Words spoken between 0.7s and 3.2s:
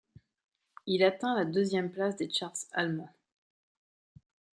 Il atteint la deuxième place des charts allemands.